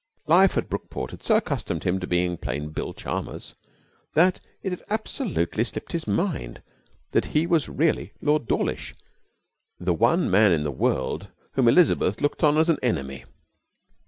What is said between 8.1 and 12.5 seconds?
Lord Dawlish, the one man in the world whom Elizabeth looked